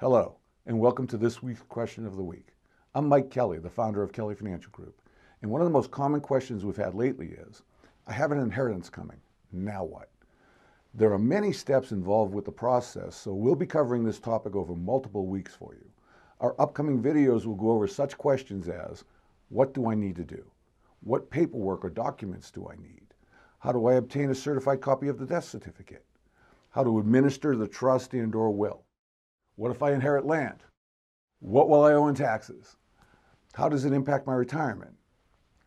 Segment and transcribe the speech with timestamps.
[0.00, 2.54] Hello, and welcome to this week's question of the week.
[2.94, 4.98] I'm Mike Kelly, the founder of Kelly Financial Group,
[5.42, 7.64] and one of the most common questions we've had lately is
[8.06, 9.18] I have an inheritance coming.
[9.52, 10.08] Now what?
[10.94, 14.74] There are many steps involved with the process, so we'll be covering this topic over
[14.74, 15.84] multiple weeks for you.
[16.40, 19.04] Our upcoming videos will go over such questions as
[19.50, 20.50] What do I need to do?
[21.02, 23.08] What paperwork or documents do I need?
[23.58, 26.06] How do I obtain a certified copy of the death certificate?
[26.70, 28.86] How to administer the trust and or will?
[29.60, 30.64] What if I inherit land?
[31.40, 32.76] What will I owe in taxes?
[33.52, 34.96] How does it impact my retirement?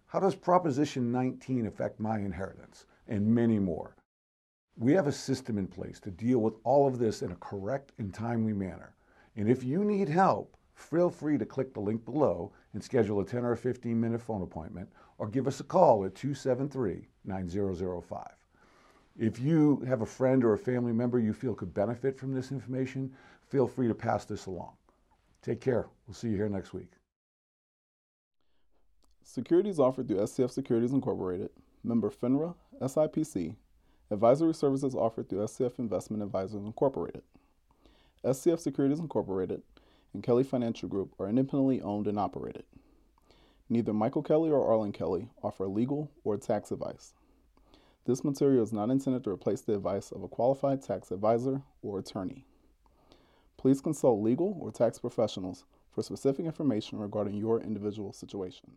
[0.08, 2.88] How does Proposition 19 affect my inheritance?
[3.08, 3.96] And many more.
[4.76, 7.92] We have a system in place to deal with all of this in a correct
[8.00, 8.96] and timely manner.
[9.36, 13.26] And if you need help, feel free to click the link below and schedule a
[13.26, 14.90] 10 or 15 minute phone appointment
[15.20, 18.28] or give us a call at 273 9005.
[19.20, 22.52] If you have a friend or a family member you feel could benefit from this
[22.52, 23.14] information,
[23.54, 24.72] feel free to pass this along.
[25.44, 25.86] Take care.
[26.08, 26.90] We'll see you here next week.
[29.22, 31.52] Securities offered through SCF Securities Incorporated,
[31.84, 33.56] member FINRA, SIPC.
[34.10, 37.22] Advisory services offered through SCF Investment Advisors Incorporated.
[38.26, 39.62] SCF Securities Incorporated
[40.16, 42.64] and Kelly Financial Group are independently owned and operated.
[43.70, 47.14] Neither Michael Kelly or Arlen Kelly offer legal or tax advice.
[48.06, 52.00] This material is not intended to replace the advice of a qualified tax advisor or
[52.00, 52.48] attorney.
[53.64, 58.74] Please consult legal or tax professionals for specific information regarding your individual situation.